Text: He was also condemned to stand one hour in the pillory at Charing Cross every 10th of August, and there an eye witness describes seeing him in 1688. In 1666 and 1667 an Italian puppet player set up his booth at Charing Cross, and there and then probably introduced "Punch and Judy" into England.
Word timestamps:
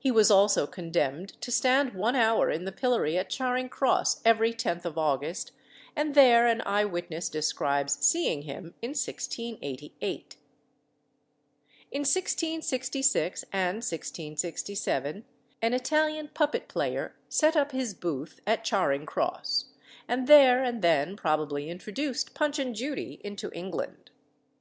He 0.00 0.10
was 0.10 0.32
also 0.32 0.66
condemned 0.66 1.40
to 1.40 1.52
stand 1.52 1.94
one 1.94 2.16
hour 2.16 2.50
in 2.50 2.64
the 2.64 2.72
pillory 2.72 3.16
at 3.16 3.30
Charing 3.30 3.68
Cross 3.68 4.20
every 4.24 4.52
10th 4.52 4.84
of 4.84 4.98
August, 4.98 5.52
and 5.94 6.16
there 6.16 6.48
an 6.48 6.60
eye 6.66 6.84
witness 6.84 7.28
describes 7.28 7.96
seeing 8.04 8.42
him 8.42 8.74
in 8.82 8.88
1688. 8.90 10.36
In 11.92 12.00
1666 12.00 13.44
and 13.52 13.76
1667 13.76 15.24
an 15.62 15.72
Italian 15.72 16.26
puppet 16.34 16.66
player 16.66 17.14
set 17.28 17.54
up 17.54 17.70
his 17.70 17.94
booth 17.94 18.40
at 18.48 18.64
Charing 18.64 19.06
Cross, 19.06 19.66
and 20.08 20.26
there 20.26 20.64
and 20.64 20.82
then 20.82 21.16
probably 21.16 21.70
introduced 21.70 22.34
"Punch 22.34 22.58
and 22.58 22.74
Judy" 22.74 23.20
into 23.22 23.52
England. 23.56 24.10